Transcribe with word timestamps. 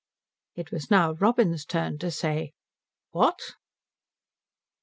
It 0.55 0.71
was 0.71 0.89
now 0.89 1.11
Robin's 1.13 1.63
turn 1.63 1.99
to 1.99 2.09
say 2.09 2.53
"What?" 3.11 3.39